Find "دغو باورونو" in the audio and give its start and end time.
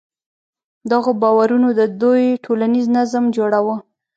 0.91-1.67